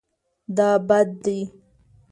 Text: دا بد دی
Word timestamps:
دا 0.57 0.69
بد 0.87 1.07
دی 1.23 1.39